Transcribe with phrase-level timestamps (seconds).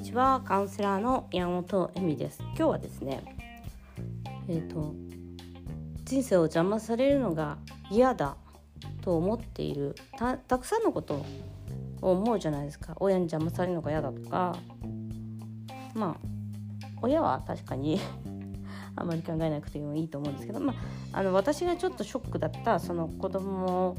[0.00, 2.38] にちはカウンセラーの山本恵美です。
[2.40, 3.36] 今日はですね
[4.48, 4.94] えっ、ー、と
[6.04, 7.58] 人生を邪魔されるのが
[7.90, 8.38] 嫌だ
[9.02, 11.22] と思っているたくさんのこと
[12.00, 12.96] を思うじゃないですか。
[12.98, 14.56] 親に邪魔されるのが嫌だとか。
[15.94, 16.26] まあ
[17.02, 18.00] 親は確かに
[18.96, 20.72] あまり考えなくてもいいと思うんですけど、ま
[21.12, 23.98] あ、あの私がちょっとショックだったその子供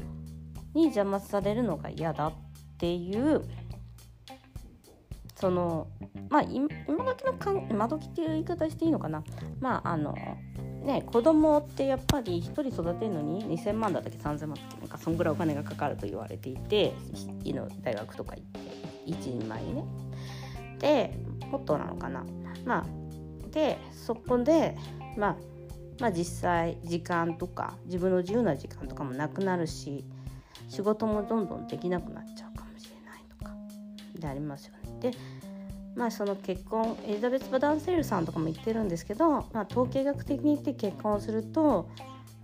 [0.74, 2.32] に邪魔されるのが嫌だっ
[2.78, 3.44] ていう
[5.42, 5.88] その
[6.28, 6.68] まあ今
[7.04, 9.24] 時のかん今時っていう言い方していいのかな
[9.58, 10.14] まああの
[10.84, 16.94] ね子供ってやっぱり1人育てるのに2,000万だったっけ？3,000万だっけなんかそんぐらいお金がかかると言われていて
[17.82, 18.60] 大学とか行って
[19.04, 19.84] 一人前にね。
[20.78, 21.18] で
[21.50, 22.24] もっとなのかな。
[22.64, 24.76] まあでそこで
[25.16, 25.36] まあ
[25.98, 30.04] まあ実際時間とか自分の自由な時間とかもなくなるし
[30.68, 33.52] 仕事もどんどんできなくなっちゃうかもしれないとか
[34.20, 34.81] でありますよね。
[35.02, 35.10] で
[35.94, 41.90] まあその結婚エリザベス・バダンセールさんとかも言ってるんですけど、まあ、統計学的に言って結婚すると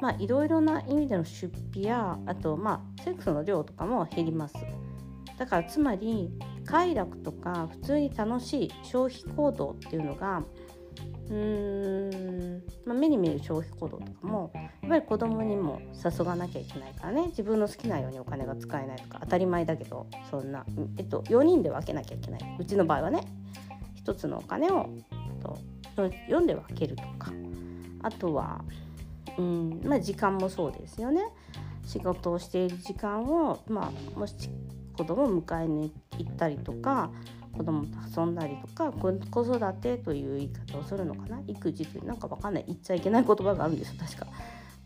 [0.01, 4.55] まあいろいろな意味での出費やあとまあセックスの量とかも減ります。
[5.39, 6.31] だからつまり
[6.65, 10.43] 快楽とか普通に楽しい消費行動っていうのが
[11.31, 17.27] うーん、まあ、目に見える消費行動とかもやっぱり子供にも誘わなきゃいけないからね。
[17.29, 20.65] 自分の好きなようにお金が使えないとか当たり前だけどそんな、
[20.97, 22.57] えっと、4人で分けなきゃいけない。
[22.59, 23.21] うちの場合はね
[24.05, 24.89] 1つのお金を
[25.95, 27.33] と4で分けるとか。
[28.01, 28.65] あとは
[29.37, 31.23] うんまあ時間もそうですよね。
[31.85, 34.35] 仕事をしている時間を、まあ、もし
[34.97, 37.11] 子供を迎えに行ったりとか
[37.59, 41.41] 子供と遊んだりとか子育てという言い方をするのかな？
[41.49, 42.65] 育児というなんかわかんない。
[42.69, 43.97] 言っちゃいけない言葉があるんですよ。
[43.99, 44.27] 確か。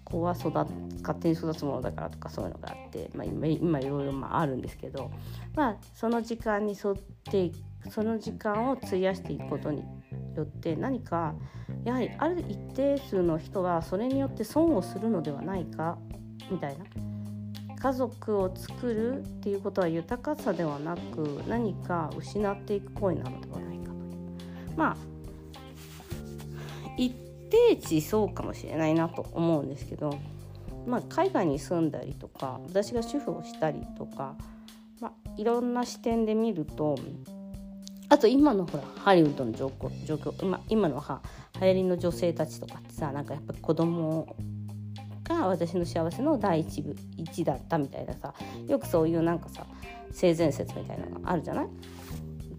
[0.05, 5.11] 子は育勝手に育つものだからとかそういうのがあって、まあ、今今いろいろまああるんですけど、
[5.55, 7.53] まあ、その時間に沿って
[7.91, 9.85] その時間を費やしていくことに
[10.35, 11.35] よって何か
[11.85, 15.99] やはりある一定数の人はそれによって損をするのではないか
[16.51, 16.85] みたいな。
[17.83, 23.95] 家族を作るっていうことは豊かさではなく何か失っていく行為なのではないかとい
[24.73, 24.77] う。
[24.77, 24.97] まあ
[26.97, 27.13] 一
[27.51, 30.17] 定値そうかもしれないなと思うんですけど、
[30.87, 34.37] まあ、海外に住んだりとか私が主婦をしたりとか、
[35.01, 36.97] まあ、いろんな視点で見ると
[38.11, 41.21] あと今のほらハリウッドの状況状況今今のは
[41.61, 44.37] 流行りの女性たちとかってさなんかやっぱ子供
[45.25, 48.35] が私の幸せの第一部一だったみたいなさ
[48.67, 49.65] よくそういうなんかさ
[50.11, 51.67] 性善説みたいなのがあるじゃない？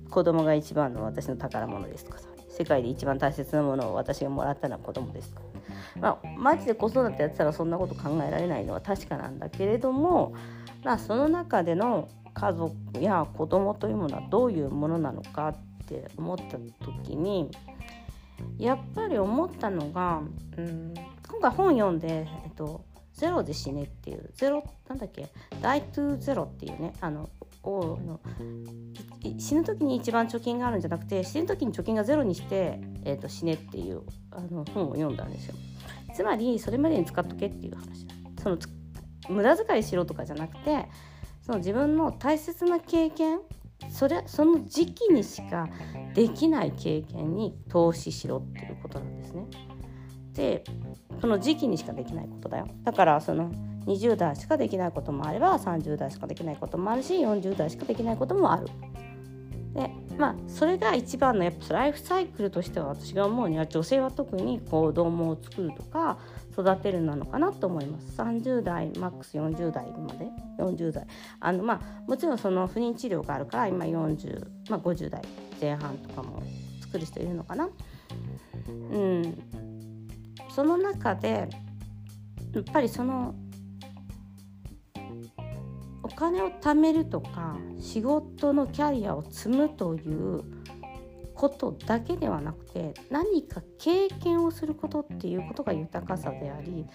[0.10, 5.42] 子供が一番の私の宝物ですとかさ世界で一番大切なものを私がもらったのは子供ですとか、
[6.00, 10.36] まあ、マジで子育てやってたらそんなこと考えられないのは確かなんだけれども、
[10.84, 17.50] まあ、その中での家族や子供というものはどういうものなのかって思った時に
[18.58, 20.22] やっぱり思ったのが、
[20.58, 20.94] うん、
[21.44, 25.28] 今回本読んで、えっと、ゼロで死ねっていうゼロなんだっけ
[25.62, 27.30] ダイトゥゼロっていうねあの
[27.66, 28.22] の
[29.38, 35.56] 死ぬ時に一番貯金があるんじゃなくて死ぬ時に貯金がゼロにして、えーと、死ねっていうあの本を読んだんですよ
[36.16, 38.08] つまりそれまでに使っとけっていう話
[38.42, 38.58] その
[39.28, 40.88] 無駄遣いしろとかじゃなくて
[41.42, 43.42] その自分の大切な経験
[43.90, 45.68] それその時期にしか
[46.14, 49.73] できない経験に投資しろっていうことなんですね。
[50.34, 50.64] で
[51.22, 52.68] その時期にしかできないことだよ。
[52.84, 53.52] だからその
[53.86, 58.68] 20代しかできないこともあれば30代しかできないこともあるし40代しかできないこともある。
[59.74, 66.20] でまあそれが一番のやっぱライフサイクルとしては私が思うには女性は特に子供を作るとか
[66.52, 68.22] 育てるなのかなと思います。
[68.22, 70.28] 30代マックス40代まで
[70.60, 71.08] ？40代。
[71.40, 75.22] あのまあもちろんその不妊治療があるから今40、まあ、50代
[75.60, 76.44] 前半とかも
[76.82, 77.70] 作る人いるのかな。
[78.70, 79.63] うん。
[80.54, 81.50] その中で
[82.54, 83.34] やっぱりその
[86.04, 90.44] お金を貯めるとか仕事のキャリアを積むという
[91.34, 96.86] ことだけではなくて何か経験をすることっていうことが豊かさであり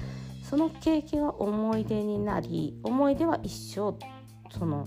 [0.43, 3.99] その経験は思い出になり思い出は一生
[4.57, 4.87] その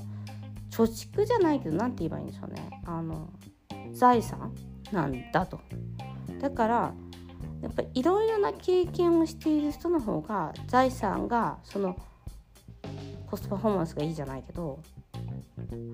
[0.70, 3.30] 貯蓄じゃないけど何て言えばいいんでしょうねあの
[3.92, 4.56] 財産
[4.94, 5.60] なんだと。
[6.40, 6.94] だから
[7.62, 11.96] やっぱりいろいろな経験をしている人の方が財産がその
[13.28, 14.80] コストパフォーマンスがいいじゃないけど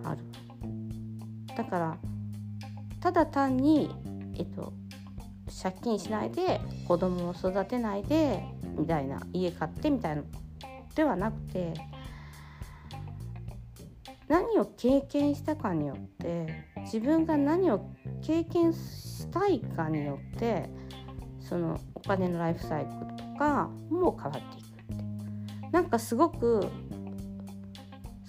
[0.04, 0.22] ある。
[1.56, 1.98] だから
[3.00, 3.90] ただ単に
[4.36, 4.74] えっと
[5.62, 8.44] 借金しないで子供を育てないで
[8.78, 10.24] みたいな家買ってみたいな
[10.96, 11.74] ではなくて
[14.28, 17.90] 何を経験したかによって自分が何を
[18.22, 20.70] 経験したいかによって
[21.48, 25.72] そのお金のライフサイクルとかも変わっていくって。
[25.72, 26.68] なんかすごく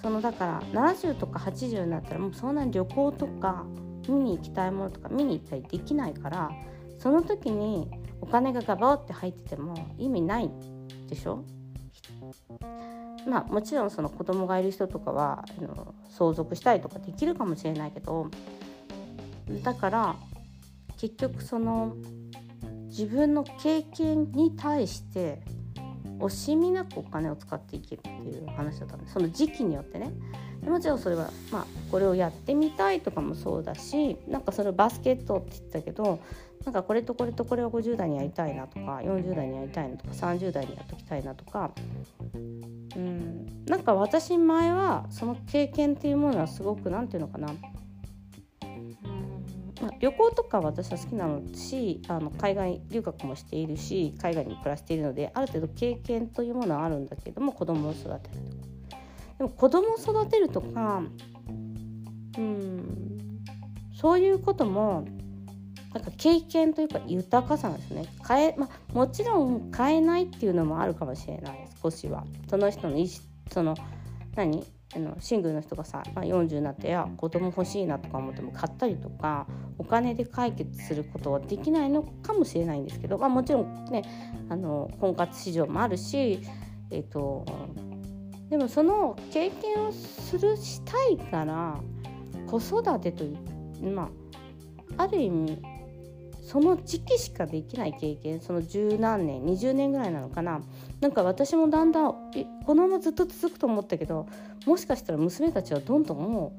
[0.00, 3.64] そのだから70とか80になったらもうそんなに旅行とか
[4.08, 6.50] 見に行きたいものとか見に行ったりできないから
[6.98, 10.50] その時にお金がガバって入ってても意味ない
[11.08, 11.44] でしょ？
[13.26, 18.28] まあもちろんその子供がいる人とかはあの相続したりとかできるかもしれないけど。
[19.62, 20.16] だから
[20.98, 21.94] 結局その
[22.98, 25.40] 自分の経験に対して
[26.18, 30.12] 惜しみなくお金を使っていけるっていう話だったんですその時期によってね。
[30.60, 36.18] でもちろんそれはまあこれをやってみたいとかもそうだしなんかそれバスケットって言ってたけど
[36.64, 41.70] なんかこれとこれとこれを50代にやりたいなとか40代にやりたいなとか30代にやっときたいなとか
[42.34, 47.52] うんなんか私前はその経験っていうものはすごく何て言うのかな、
[50.00, 59.02] 旅行とか私は好きなのしあの海外留学もしているし海外に暮らしているのである程度経験というものはあるんだけども子供を育てるとか。
[59.38, 61.02] でも子供を育てるとか
[62.38, 63.44] うん
[63.94, 65.06] そういうことも
[65.94, 68.04] なんか経験というか豊かさなんですね。
[68.26, 72.24] 変え、まあ、もちろん変えないっていうのもあるかもしれない少しは。
[72.48, 73.10] その人の意思
[73.50, 73.74] その
[74.36, 74.64] 何？
[74.94, 79.46] あのシングルの人がさ、まあ、40になってや子供欲しいなとか思っても買ったりとか
[79.76, 84.02] お金で解決することはできないのかもしれないんですけど、まあ、もちろんね
[84.48, 86.40] あの婚活市場もあるし、
[86.90, 87.44] えーと、
[88.48, 91.78] でもその経験をするしたいから
[92.46, 94.10] 子育てというま
[94.96, 95.62] あある意味
[96.42, 100.62] その時期しかできない経験その十何年20年ぐらいなのかな。
[101.00, 102.12] なんか私もだんだん
[102.64, 104.26] このままずっと続くと思ったけど
[104.68, 106.52] もしかしたら娘たちはどんどんも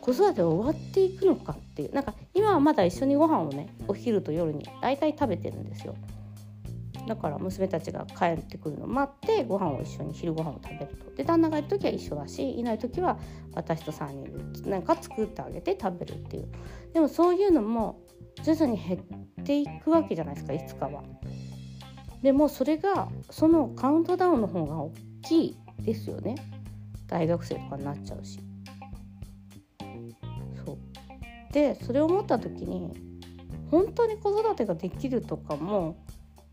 [0.00, 5.94] 子育て終わっていくのかっていうなんか今はまだ一緒にご飯をねお昼と夜に大体食べてるんですよ。
[7.06, 11.14] だから娘たちが帰ってくるのを待ってご飯を一緒に昼ご飯を食べると。
[11.14, 13.18] で旦那がいる時は一緒だしいない時は
[13.54, 16.48] 私と3人で何か作ってあげて食べるっていう。
[16.94, 18.00] でもそういうのも
[18.42, 21.02] 徐々に減っていくわけじゃないですかいつかは。
[22.22, 24.92] でもそれがそのカウントダウンの方が大
[25.22, 26.36] きいですよね。
[27.12, 28.40] 大学生とかになっちゃうし。
[30.64, 30.78] そう
[31.52, 32.92] でそれを思った時に
[33.70, 35.96] 本当に子育てができるとかも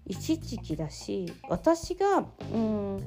[0.06, 3.00] 一時期だし私がうん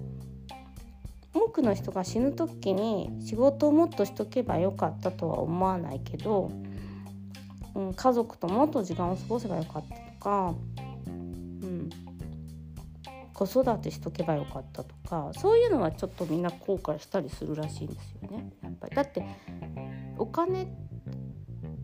[1.35, 6.51] 多くの人が死ぬ時に仕事をもっとしとけばよかったとは思わないけど
[7.75, 10.55] うん、家族ともっと時間を過ごせばよかったとか、
[13.33, 18.97] 子育てしとけばよかったとかそういうのはちょっとみんな後悔したりするらしいんですよねやっぱり。
[18.97, 19.25] だって
[20.19, 20.67] お金っ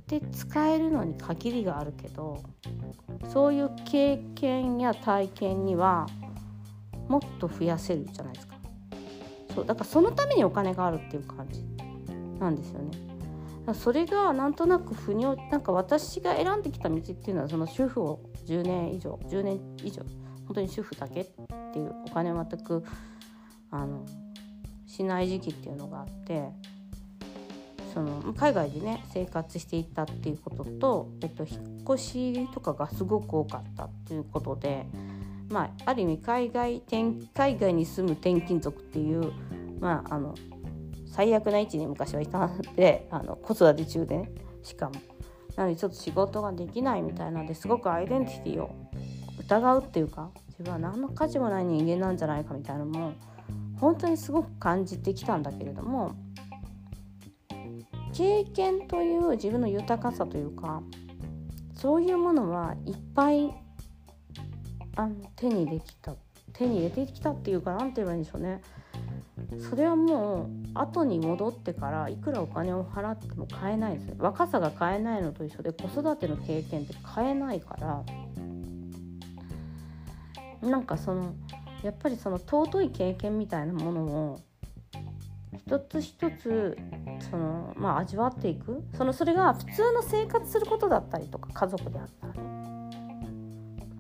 [0.07, 2.43] て使えるのに限りがあるけど
[3.29, 6.07] そういう経験や体験には
[7.09, 8.57] もっと増やせるじゃないですか。
[9.55, 11.65] そうだからそのためにお金があるっていう感じ
[12.39, 13.09] なんですよね。
[13.75, 20.03] それがなんとなく腑になんか私が選んできた道っていうのはその主婦を10年以上10年以上
[20.49, 21.25] 本当に主婦だけっ
[21.73, 22.83] ていうお金を全く
[23.71, 24.05] あの
[24.87, 26.49] しない時期っていうのがあって
[27.93, 34.87] その海外でね生活していたっていうことと、えっと、引っ越しとかがすごく多かったっていうことで、
[35.51, 36.83] まあ、ある意味海外
[37.35, 39.33] 海外に住む転勤族っていう、
[39.81, 40.35] まあ、あの
[41.07, 44.31] 最悪な位置に昔はいたんであの子育て中でね
[44.63, 44.95] しかも。
[45.57, 48.88] なのでちょっと仕事ができないみたいなのですごくアイデンティティを
[49.49, 53.15] 疑うっていうか自分は何の価値もない人間なんじゃないかみたいなのも
[53.81, 56.15] 本当にすごく感じてきたんだけれども
[58.13, 60.83] 経験という自分の豊かさというか
[61.75, 63.55] そういうものはいっぱい
[64.97, 66.15] あの手にできた
[66.53, 68.61] 手に入れてきたっていうか何て言えばいいんでしょうね。
[69.71, 74.17] それはもう後に戻ってからいくらお金を払っても買えないですね。
[74.19, 78.03] 若さが買えないのと一緒で子育ての経験って買えないから
[80.63, 81.35] なんかその
[81.83, 84.41] やっぱりその尊い経験みたいなものを
[85.55, 86.77] 一つ一つ
[87.31, 88.83] その、まあ、味わっていく。
[88.97, 92.41] そのそれが普通の生活することだったりとか家族であったらね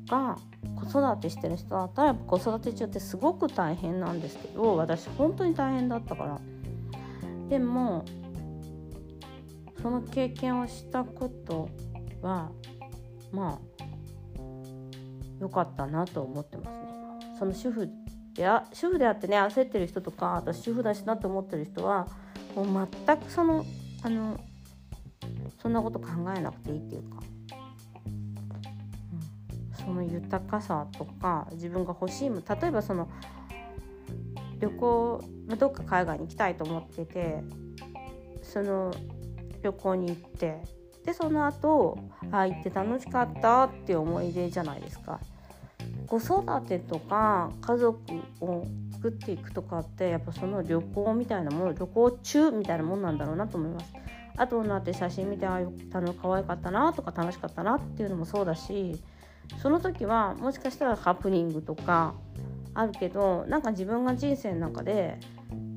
[0.07, 0.38] とか
[0.77, 6.41] 子育てしてる人だったら子育て中ってすごく大変なんですけど私本当に大変だったから。
[7.49, 8.05] でも
[9.81, 11.69] その経験をしたこと
[12.21, 12.50] は
[13.33, 13.68] まあ
[15.40, 16.99] 良かったなと思ってますね。
[17.38, 17.88] その主婦
[18.35, 22.07] であ主婦であってね焦ってる人とか私主婦だしなと思ってる人は
[22.54, 23.64] もう全くその
[24.02, 24.38] あの
[25.61, 27.23] そんなこと考えなくていいっていうか、
[29.80, 33.09] うん、その豊かさとか自分が欲しいも例えばその
[34.61, 35.25] 旅行
[35.59, 37.42] どっか海外に行きたいと思ってて
[38.42, 38.92] その
[39.62, 40.62] 旅行に行って
[41.04, 41.99] でその後
[42.30, 45.21] あ行って楽しかったっていう思い出じゃないですか。
[46.09, 48.00] 子育てとか家族
[48.41, 53.93] を作っていくとかってやっぱその旅行みたいなもの旅行中みたいなもんなんだろうなと思います。
[54.38, 58.97] 後になって写真見てああの可愛かったなとか楽しかったなっていうのもそうだし
[59.61, 62.15] その時はもしかしたらハプニングとか
[62.75, 65.19] あるけどなんか自分が人生の中で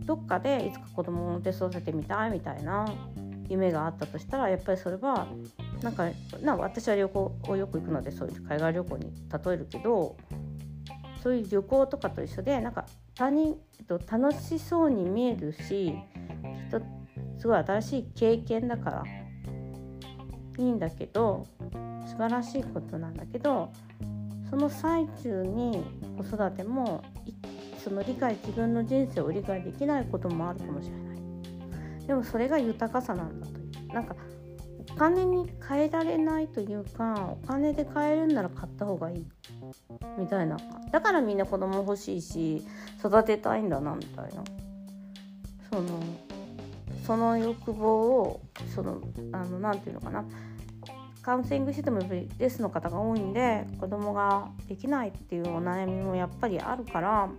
[0.06, 2.86] どっかでいつか子供を手育ててみたいみたいな
[3.50, 5.28] 夢があったとしたらやっぱりそれは
[5.82, 6.10] なんか
[6.42, 10.16] な私は旅行をよく行くのでそういう海外旅行に例えるけど
[11.24, 12.86] そういう旅行とかと一緒でなんか
[13.16, 15.98] 他人、えっと、楽しそうに見えるしき
[16.68, 16.82] っと
[17.40, 19.04] すごい新しい経験だから
[20.58, 21.48] いいんだけど
[22.08, 23.72] 素晴らしいことなんだけど
[24.50, 25.84] その最中に
[26.18, 27.04] 子育ても
[27.84, 32.06] その理解自分の人生を理解できないこともあるかもしれない。
[32.06, 33.94] でもそれが豊かさなんだという。
[33.94, 34.16] なんか
[34.96, 39.26] お金に変えられないというかお金で買えるんなら買った方がいい。
[40.18, 40.58] みたいな。
[40.92, 42.66] だからみんな子供欲しいし
[43.00, 44.44] 育てたいんだなみたいな。
[45.72, 46.00] その
[47.06, 48.42] その欲望を
[48.76, 50.26] そのあのなていうのかな。
[51.22, 57.30] カウンセリングしててもやっぱりレスの方が多いんで子供ができないっていうお悩みもやっぱりあるから、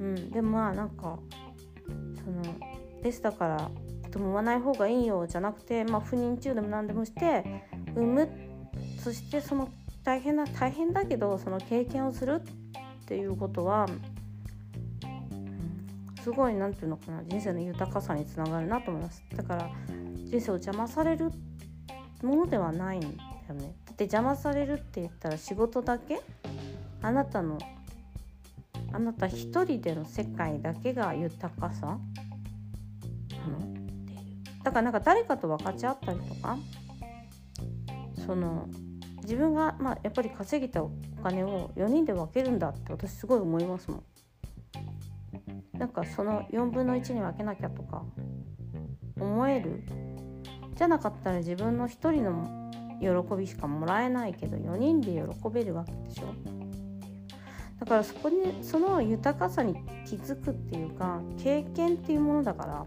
[0.00, 1.20] うん、でもまあなんか
[2.24, 2.42] その
[3.02, 3.70] レスだから
[4.10, 7.64] 子供産まない方がいいよじゃなくて、まあ、不妊中でも何でもして
[7.94, 8.28] 産む。
[8.98, 9.68] そしてその
[10.04, 19.22] 大変な大変だけどその経験をするっていうことは、うん、すごい何て言うのかな人生の豊かさにつながるなと思います。
[19.34, 19.70] だから
[20.24, 21.30] 人生を邪魔される
[22.22, 23.08] ものではないんだ
[23.48, 23.74] よね。
[23.86, 26.20] だって邪魔されるって言ったら仕事だけ？
[27.02, 27.58] あなたの
[28.92, 31.98] あなた一人での世界だけが豊かさ？
[34.62, 36.58] だからなんか誰かと分かち合ったりとか
[38.26, 38.68] その
[39.22, 40.90] 自分が、まあ、やっぱり稼ぎたお
[41.22, 44.02] 金を4人で分けるんだって私すごい思いますもん。
[45.78, 48.04] なんかその4分の1に分けなきゃとか
[49.18, 49.82] 思える
[50.74, 56.34] じゃなかったら自分の1人の喜びしかもらえないけど4人で喜べるわけでしょ
[57.78, 59.74] だからそこにその豊かさに
[60.04, 62.86] 気づくっていうか経験っていうものだから、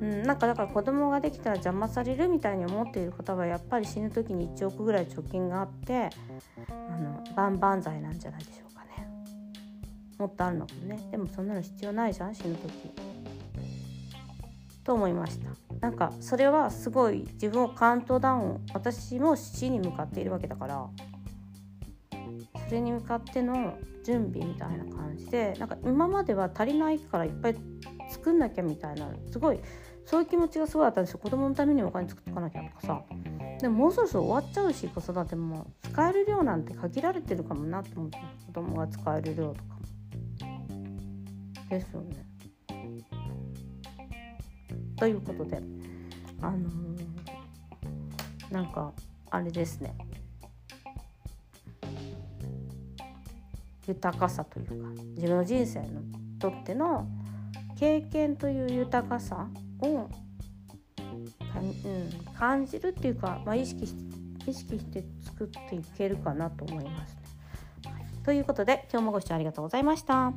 [0.00, 6.10] うん、なんかだから子供ができたら邪魔されるみたいに思っている方はやっぱり死ぬ時に1億ぐらい貯金があって
[6.68, 9.08] あの万々歳なんじゃないでしょうかね。
[10.18, 10.98] もっとあるのかもね。
[11.10, 12.92] でもそんなの必要ないじゃん死ぬ時。
[14.84, 15.50] と思いました。
[15.80, 20.88] なんかそれはすごい自分をカウントダウン私も死に向かっているわけだから
[22.66, 27.56] それに向かっての準備みたいな感じでなんか今までは足りないからいっぱい
[28.24, 29.60] 作んなきゃみたいなすごい
[30.06, 31.18] そういう気持ちがすごいあったんですよ。
[31.18, 33.02] 子供のためにお金作っておかなきゃとかさ。
[33.60, 39.80] でももうそろそろ終わっちゃうし子育ても使える量なんて限られてるかもなと思って子供が使える量とかも。
[41.68, 42.26] ですよね。
[44.96, 45.62] ということで
[46.40, 48.92] あのー、なんか
[49.30, 49.94] あれですね。
[53.86, 55.88] 豊かさというか自分の人生に
[56.38, 57.06] とっての
[57.84, 59.46] 経験という豊かさ
[59.80, 60.08] を、うん、
[62.34, 63.84] 感じるっていうか、まあ、意識
[64.46, 67.22] 意識して作っていけるかなと思いますね。
[68.24, 70.32] ということで今日もご視聴ありがとうございました。